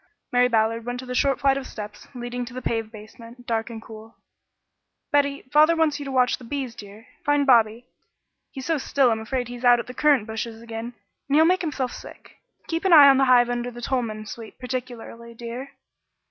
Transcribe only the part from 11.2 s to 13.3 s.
and he'll make himself sick. Keep an eye on the